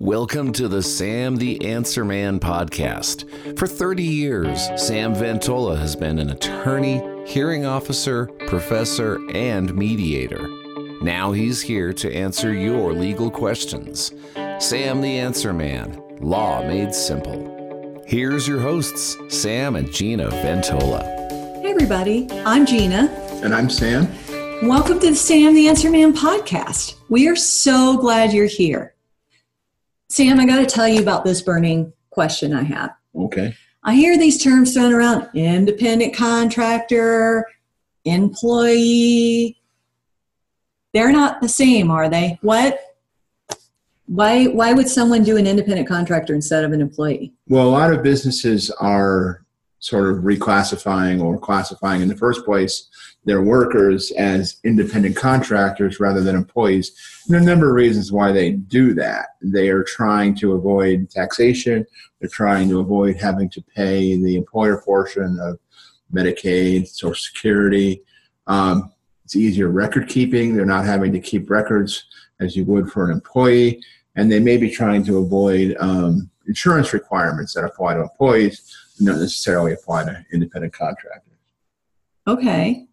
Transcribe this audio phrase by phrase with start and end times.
[0.00, 3.58] Welcome to the Sam the Answer Man podcast.
[3.58, 10.46] For 30 years, Sam Ventola has been an attorney, hearing officer, professor, and mediator.
[11.02, 14.12] Now he's here to answer your legal questions.
[14.60, 18.00] Sam the Answer Man, law made simple.
[18.06, 21.02] Here's your hosts, Sam and Gina Ventola.
[21.60, 23.08] Hey, everybody, I'm Gina.
[23.42, 24.06] And I'm Sam.
[24.62, 26.94] Welcome to the Sam the Answer Man podcast.
[27.08, 28.94] We are so glad you're here.
[30.08, 32.94] Sam, I got to tell you about this burning question I have.
[33.14, 33.54] Okay.
[33.84, 37.46] I hear these terms thrown around independent contractor,
[38.04, 39.60] employee.
[40.94, 42.38] They're not the same, are they?
[42.40, 42.80] What?
[44.06, 47.34] Why, why would someone do an independent contractor instead of an employee?
[47.46, 49.44] Well, a lot of businesses are
[49.80, 52.88] sort of reclassifying or classifying in the first place
[53.24, 56.92] their workers as independent contractors rather than employees.
[57.26, 59.30] And there are a number of reasons why they do that.
[59.42, 61.86] They are trying to avoid taxation,
[62.20, 65.58] they're trying to avoid having to pay the employer portion of
[66.12, 68.02] Medicaid, Social Security.
[68.46, 68.92] Um,
[69.24, 72.06] it's easier record keeping, they're not having to keep records
[72.40, 73.82] as you would for an employee.
[74.16, 79.18] And they may be trying to avoid um, insurance requirements that apply to employees, not
[79.18, 81.32] necessarily apply to independent contractors.
[82.26, 82.86] Okay.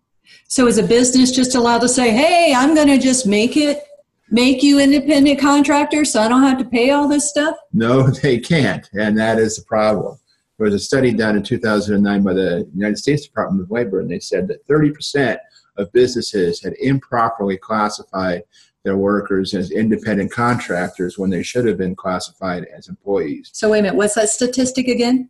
[0.47, 3.83] So is a business just allowed to say, "Hey, I'm going to just make it
[4.29, 8.39] make you independent contractor so I don't have to pay all this stuff?" No, they
[8.39, 10.17] can't, and that is the problem.
[10.57, 14.09] There was a study done in 2009 by the United States Department of Labor, and
[14.09, 15.37] they said that 30%
[15.77, 18.43] of businesses had improperly classified
[18.85, 23.49] their workers as independent contractors when they should have been classified as employees.
[23.51, 25.27] So wait a minute, what's that statistic again?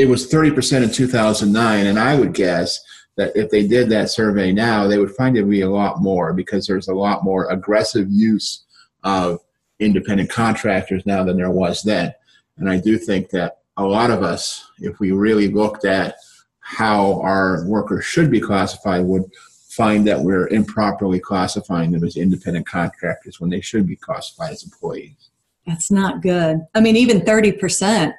[0.00, 2.80] It was 30% in 2009, and I would guess
[3.18, 6.00] that if they did that survey now, they would find it would be a lot
[6.00, 8.64] more because there's a lot more aggressive use
[9.04, 9.40] of
[9.78, 12.14] independent contractors now than there was then.
[12.56, 16.16] And I do think that a lot of us, if we really looked at
[16.60, 19.24] how our workers should be classified, would
[19.68, 24.64] find that we're improperly classifying them as independent contractors when they should be classified as
[24.64, 25.28] employees.
[25.66, 26.60] That's not good.
[26.74, 28.14] I mean, even 30%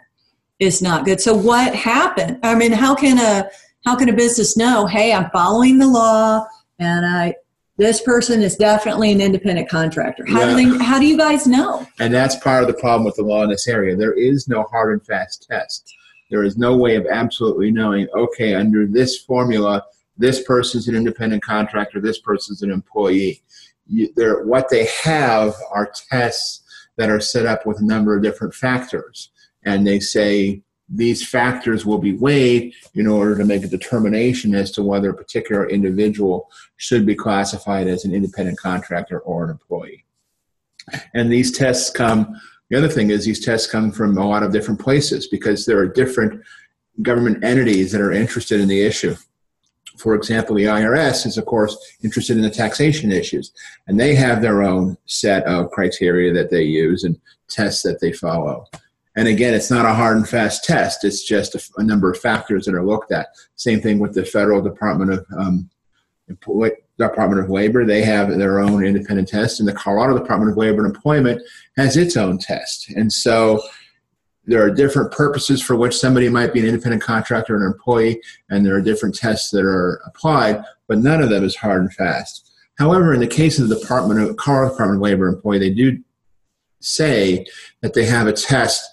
[0.61, 1.19] is not good.
[1.19, 2.39] So what happened?
[2.43, 3.49] I mean, how can a
[3.85, 6.45] how can a business know, hey, I'm following the law
[6.79, 7.35] and I
[7.77, 10.23] this person is definitely an independent contractor.
[10.27, 10.55] How yeah.
[10.55, 11.85] do they how do you guys know?
[11.99, 13.95] And that's part of the problem with the law in this area.
[13.95, 15.91] There is no hard and fast test.
[16.29, 19.83] There is no way of absolutely knowing, okay, under this formula,
[20.17, 23.41] this person's an independent contractor, this person's an employee.
[23.87, 24.09] You,
[24.45, 26.61] what they have are tests
[26.97, 29.31] that are set up with a number of different factors.
[29.65, 34.71] And they say these factors will be weighed in order to make a determination as
[34.71, 40.03] to whether a particular individual should be classified as an independent contractor or an employee.
[41.13, 42.39] And these tests come,
[42.69, 45.77] the other thing is these tests come from a lot of different places because there
[45.77, 46.41] are different
[47.01, 49.15] government entities that are interested in the issue.
[49.97, 53.51] For example, the IRS is, of course, interested in the taxation issues,
[53.87, 58.11] and they have their own set of criteria that they use and tests that they
[58.11, 58.65] follow.
[59.15, 61.03] And again, it's not a hard and fast test.
[61.03, 63.27] It's just a, number of factors that are looked at.
[63.55, 65.69] Same thing with the federal Department of um,
[66.97, 67.85] Department of Labor.
[67.85, 71.41] They have their own independent test, and the Colorado Department of Labor and Employment
[71.75, 72.89] has its own test.
[72.91, 73.61] And so
[74.45, 78.21] there are different purposes for which somebody might be an independent contractor or an employee,
[78.49, 81.93] and there are different tests that are applied, but none of them is hard and
[81.93, 82.51] fast.
[82.77, 85.69] However, in the case of the Department of Colorado Department of Labor and Employee, they
[85.69, 86.01] do
[86.79, 87.45] say
[87.81, 88.90] that they have a test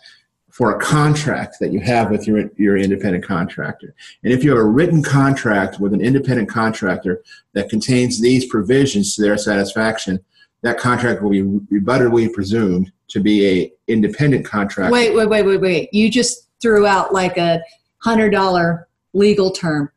[0.58, 3.94] for a contract that you have with your, your independent contractor.
[4.24, 9.14] And if you have a written contract with an independent contractor that contains these provisions
[9.14, 10.18] to their satisfaction,
[10.62, 14.90] that contract will be rebuttably presumed to be a independent contract.
[14.90, 15.94] Wait, wait, wait, wait, wait.
[15.94, 17.62] You just threw out like a
[17.98, 19.92] hundred dollar legal term.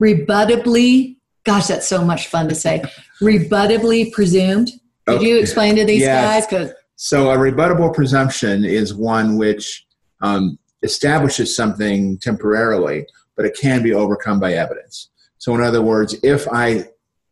[0.00, 2.84] Rebuttably, gosh, that's so much fun to say.
[3.20, 4.66] Rebuttably presumed.
[5.08, 5.26] Did okay.
[5.26, 6.22] you explain to these yeah.
[6.22, 6.46] guys?
[6.46, 6.70] Because
[7.02, 9.86] so a rebuttable presumption is one which
[10.20, 13.06] um, establishes something temporarily,
[13.36, 15.08] but it can be overcome by evidence.
[15.38, 16.84] So in other words, if I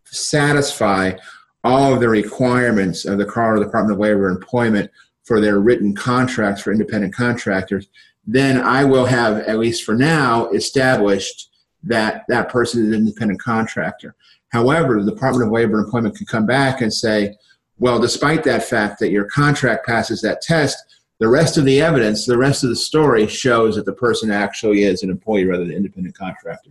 [0.06, 1.19] satisfy
[1.65, 4.91] all of the requirements of the Colorado Department of Labor Employment
[5.25, 7.88] for their written contracts for independent contractors,
[8.26, 11.50] then I will have, at least for now, established
[11.82, 14.17] that that person is an independent contractor.
[14.49, 17.37] However, the Department of Labor Employment can come back and say,
[17.79, 20.77] well, despite that fact that your contract passes that test,
[21.19, 24.83] the rest of the evidence, the rest of the story shows that the person actually
[24.83, 26.71] is an employee rather than an independent contractor.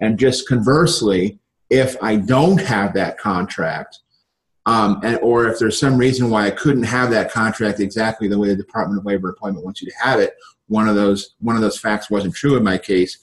[0.00, 1.38] And just conversely,
[1.70, 4.00] if I don't have that contract,
[4.66, 8.38] um, and, or if there's some reason why I couldn't have that contract exactly the
[8.38, 10.34] way the Department of Labor Employment wants you to have it,
[10.66, 13.18] one of those one of those facts wasn't true in my case,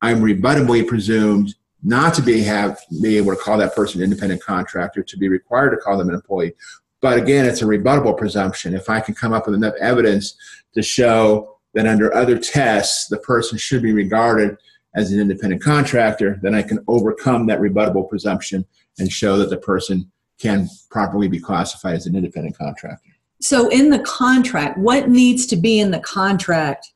[0.00, 1.54] I'm rebuttably presumed
[1.86, 5.28] not to be have be able to call that person an independent contractor, to be
[5.28, 6.52] required to call them an employee.
[7.00, 8.74] But again, it's a rebuttable presumption.
[8.74, 10.36] If I can come up with enough evidence
[10.74, 14.56] to show that under other tests the person should be regarded
[14.96, 18.66] as an independent contractor, then I can overcome that rebuttable presumption
[18.98, 20.10] and show that the person
[20.40, 23.10] can properly be classified as an independent contractor.
[23.40, 26.92] So, in the contract, what needs to be in the contract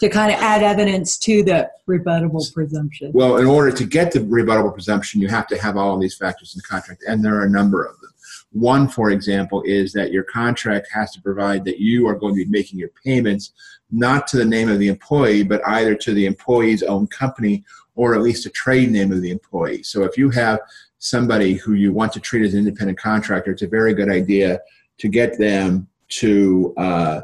[0.00, 3.12] to kind of add evidence to the rebuttable presumption?
[3.12, 6.54] Well, in order to get the rebuttable presumption, you have to have all these factors
[6.54, 8.10] in the contract, and there are a number of them.
[8.52, 12.44] One, for example, is that your contract has to provide that you are going to
[12.44, 13.52] be making your payments
[13.90, 17.64] not to the name of the employee, but either to the employee's own company
[17.94, 19.82] or at least a trade name of the employee.
[19.82, 20.60] So if you have
[20.98, 24.60] somebody who you want to treat as an independent contractor, it's a very good idea
[24.98, 27.20] to get them to uh,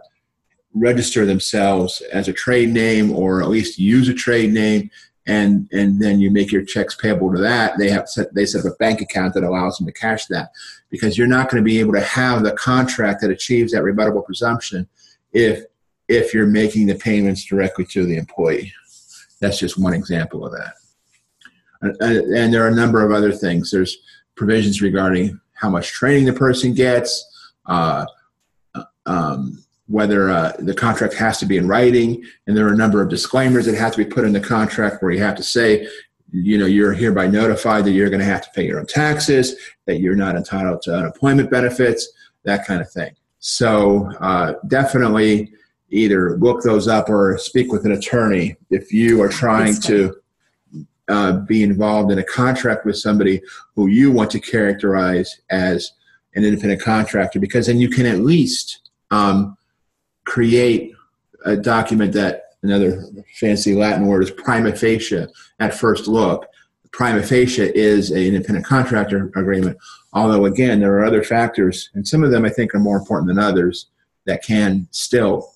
[0.74, 4.90] register themselves as a trade name or at least use a trade name
[5.26, 8.64] and and then you make your checks payable to that they have set they set
[8.64, 10.50] up a bank account that allows them to cash that.
[10.90, 14.24] Because you're not going to be able to have the contract that achieves that rebuttable
[14.24, 14.88] presumption
[15.32, 15.64] if
[16.08, 18.72] if you're making the payments directly to the employee.
[19.40, 20.74] That's just one example of that.
[22.00, 23.70] And there are a number of other things.
[23.70, 23.98] There's
[24.36, 27.24] provisions regarding how much training the person gets
[27.66, 28.06] uh,
[29.06, 33.02] um, whether uh, the contract has to be in writing, and there are a number
[33.02, 35.86] of disclaimers that have to be put in the contract where you have to say,
[36.32, 39.54] you know, you're hereby notified that you're going to have to pay your own taxes,
[39.84, 42.10] that you're not entitled to unemployment benefits,
[42.44, 43.14] that kind of thing.
[43.38, 45.52] So uh, definitely
[45.90, 50.16] either look those up or speak with an attorney if you are trying to
[51.08, 53.42] uh, be involved in a contract with somebody
[53.74, 55.92] who you want to characterize as
[56.34, 59.54] an independent contractor, because then you can at least um,
[60.24, 60.92] create
[61.44, 63.04] a document that another
[63.34, 65.26] fancy Latin word is prima facie
[65.58, 66.46] at first look.
[66.92, 69.76] Prima facie is an independent contractor agreement,
[70.12, 73.28] although again, there are other factors, and some of them I think are more important
[73.28, 73.86] than others
[74.26, 75.52] that can still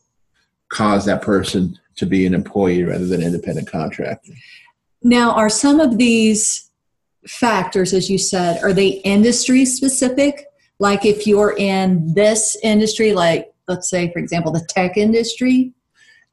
[0.69, 4.33] cause that person to be an employee rather than independent contractor.
[5.03, 6.71] Now, are some of these
[7.27, 10.47] factors, as you said, are they industry specific?
[10.79, 15.73] Like if you're in this industry, like let's say, for example, the tech industry?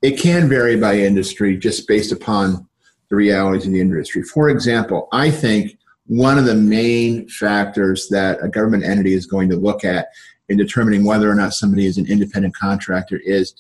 [0.02, 2.68] It can vary by industry just based upon
[3.10, 4.24] the realities of the industry.
[4.24, 5.78] For example, I think
[6.08, 10.08] one of the main factors that a government entity is going to look at
[10.50, 13.54] in determining whether or not somebody is an independent contractor is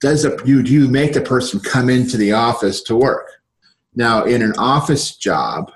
[0.00, 3.28] does a, you, do you make the person come into the office to work?
[3.94, 5.72] Now, in an office job,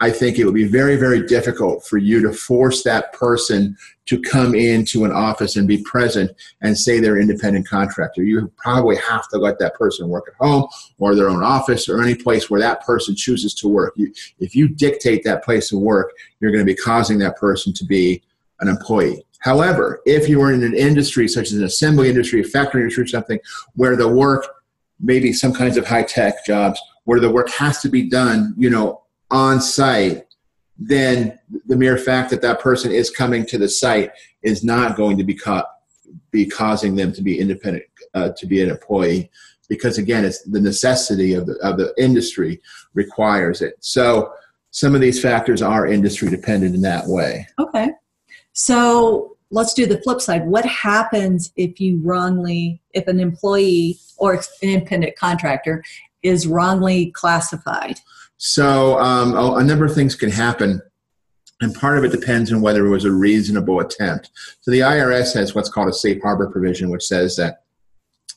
[0.00, 4.20] I think it would be very, very difficult for you to force that person to
[4.20, 6.30] come into an office and be present
[6.62, 8.22] and say they're independent contractor.
[8.22, 10.68] You probably have to let that person work at home
[10.98, 13.94] or their own office or any place where that person chooses to work.
[13.96, 17.72] You, if you dictate that place of work, you're going to be causing that person
[17.74, 18.22] to be
[18.60, 19.24] an employee.
[19.40, 23.04] However, if you are in an industry such as an assembly industry, a factory industry,
[23.04, 23.40] or something
[23.74, 24.46] where the work,
[25.00, 28.70] maybe some kinds of high tech jobs, where the work has to be done, you
[28.70, 30.24] know, on site,
[30.78, 35.16] then the mere fact that that person is coming to the site is not going
[35.18, 35.38] to be,
[36.30, 37.84] be causing them to be independent,
[38.14, 39.30] uh, to be an employee,
[39.68, 42.60] because again, it's the necessity of the, of the industry
[42.94, 43.74] requires it.
[43.80, 44.32] So
[44.70, 47.46] some of these factors are industry dependent in that way.
[47.58, 47.90] Okay.
[48.52, 50.46] So let's do the flip side.
[50.46, 55.84] What happens if you wrongly, if an employee or an independent contractor
[56.22, 57.98] is wrongly classified?
[58.38, 60.80] So um, a, a number of things can happen
[61.60, 64.30] and part of it depends on whether it was a reasonable attempt.
[64.60, 67.64] So the IRS has what's called a safe harbor provision, which says that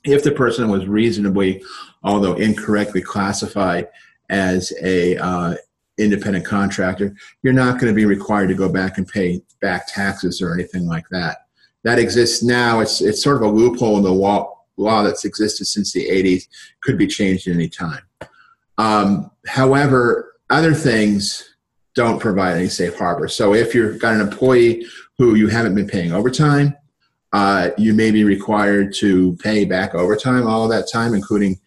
[0.04, 1.64] if the person was reasonably,
[2.04, 3.88] although incorrectly classified
[4.30, 5.56] as a uh,
[6.00, 10.42] independent contractor, you're not going to be required to go back and pay back taxes
[10.42, 11.38] or anything like that.
[11.84, 12.80] That exists now.
[12.80, 16.48] It's it's sort of a loophole in the law, law that's existed since the 80s.
[16.84, 18.02] Could be changed at any time.
[18.82, 21.48] Um, however, other things
[21.94, 23.28] don't provide any safe harbor.
[23.28, 24.88] So if you've got an employee
[25.20, 26.76] who you haven't been paying overtime,
[27.32, 31.60] uh, you may be required to pay back overtime all that time, including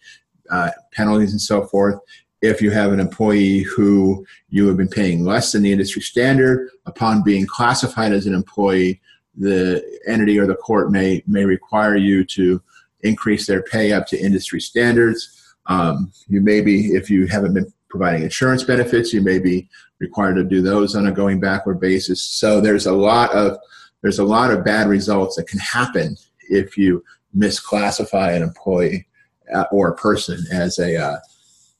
[0.51, 1.97] uh, penalties and so forth.
[2.41, 6.69] If you have an employee who you have been paying less than the industry standard,
[6.85, 9.01] upon being classified as an employee,
[9.37, 12.61] the entity or the court may may require you to
[13.01, 15.34] increase their pay up to industry standards.
[15.67, 19.13] Um, you maybe, if you haven't been providing insurance benefits.
[19.13, 19.69] You may be
[19.99, 22.21] required to do those on a going backward basis.
[22.21, 23.57] So there's a lot of
[24.01, 26.17] there's a lot of bad results that can happen
[26.49, 27.03] if you
[27.35, 29.07] misclassify an employee
[29.53, 31.17] uh, or a person as a uh,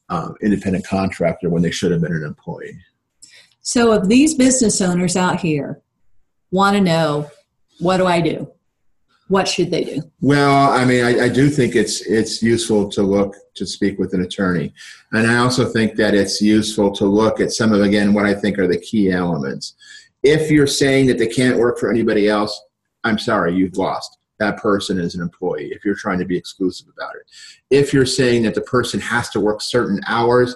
[0.08, 2.80] um, independent contractor when they should have been an employee.
[3.62, 5.82] So, if these business owners out here
[6.50, 7.30] want to know,
[7.80, 8.50] what do I do?
[9.27, 10.01] What should they do?
[10.22, 14.13] Well, I mean, I, I, do think it's it's useful to look to speak with
[14.13, 14.72] an attorney,
[15.13, 18.36] and I also think that it's useful to look at some of again what I
[18.36, 19.74] think are the key elements.
[20.22, 22.60] If you're saying that they can't work for anybody else,
[23.03, 26.88] I'm sorry, you've lost that person is an employee if you're trying to be exclusive
[26.96, 27.24] about it.
[27.70, 30.55] If you're saying that the person has to work certain hours,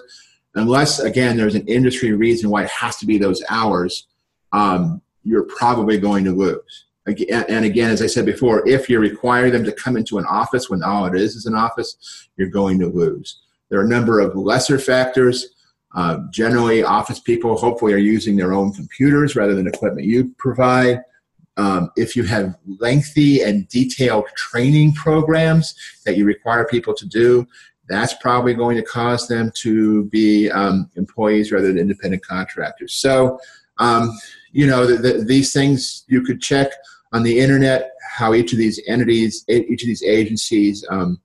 [0.54, 4.06] unless, again, there's an industry reason why it has to be those hours,
[4.52, 6.86] um, you're probably going to lose.
[7.30, 10.68] And again, as I said before, if you require them to come into an office
[10.70, 13.40] when all it is is an office, you're going to lose.
[13.68, 15.48] There are a number of lesser factors.
[15.94, 21.02] Uh, generally, office people hopefully are using their own computers rather than equipment you provide.
[21.56, 25.74] Um, if you have lengthy and detailed training programs
[26.06, 27.46] that you require people to do,
[27.88, 32.94] that's probably going to cause them to be um, employees rather than independent contractors.
[32.94, 33.38] So,
[33.78, 34.16] um,
[34.52, 36.68] you know, the, the, these things you could check
[37.12, 41.20] on the internet how each of these entities, each of these agencies um,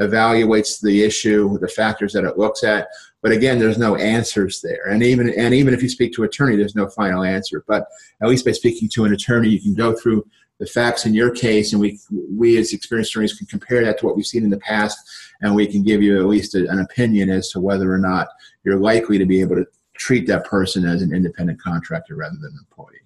[0.00, 2.88] evaluates the issue, the factors that it looks at.
[3.22, 4.86] But again, there's no answers there.
[4.88, 7.64] And even and even if you speak to an attorney, there's no final answer.
[7.66, 7.86] But
[8.22, 10.26] at least by speaking to an attorney, you can go through
[10.58, 11.98] the facts in your case, and we
[12.30, 14.98] we as experienced attorneys can compare that to what we've seen in the past,
[15.42, 18.28] and we can give you at least a, an opinion as to whether or not
[18.64, 22.52] you're likely to be able to treat that person as an independent contractor rather than
[22.52, 23.00] an employee.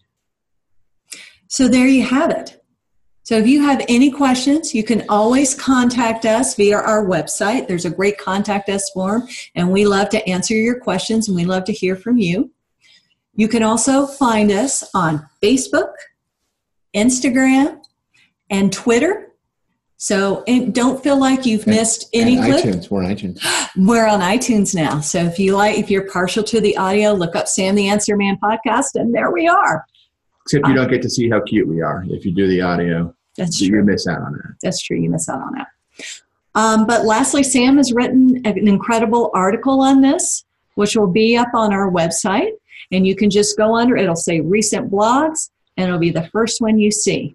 [1.55, 2.61] So there you have it.
[3.23, 7.69] So if you have any questions, you can always contact us via our website.
[7.69, 11.45] There's a great contact us form, and we love to answer your questions and we
[11.45, 12.51] love to hear from you.
[13.37, 15.93] You can also find us on Facebook,
[16.93, 17.81] Instagram,
[18.51, 19.33] and Twitter.
[19.97, 20.43] So
[20.73, 22.91] don't feel like you've and, missed any and iTunes.
[22.91, 23.69] We're on iTunes.
[23.77, 24.99] We're on iTunes now.
[24.99, 28.17] So if you like, if you're partial to the audio, look up Sam the Answer
[28.17, 29.87] Man podcast, and there we are.
[30.45, 33.15] Except you don't get to see how cute we are if you do the audio.
[33.37, 33.79] That's true.
[33.79, 34.55] You miss out on that.
[34.63, 34.99] That's true.
[34.99, 35.69] You miss out on that.
[36.55, 41.49] Um, but lastly, Sam has written an incredible article on this, which will be up
[41.55, 42.53] on our website.
[42.93, 46.61] And you can just go under, it'll say recent blogs, and it'll be the first
[46.61, 47.35] one you see.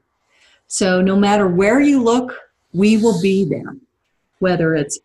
[0.68, 2.38] So no matter where you look,
[2.74, 3.76] we will be there,
[4.38, 5.00] whether it's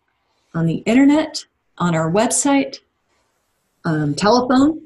[0.53, 1.43] on the internet,
[1.79, 2.79] on our website,
[3.83, 4.84] um, telephone,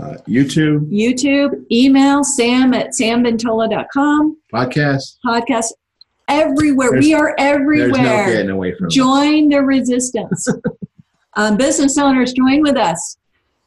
[0.00, 5.72] uh, YouTube, YouTube, email sam at samventola.com, podcast, podcast,
[6.28, 6.90] everywhere.
[6.92, 7.92] There's, we are everywhere.
[7.92, 10.48] There's no getting away from Join the resistance.
[11.34, 13.16] um, business owners, join with us.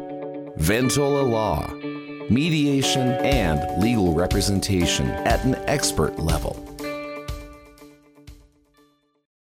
[0.59, 1.71] Ventola Law,
[2.31, 6.66] mediation and legal representation at an expert level.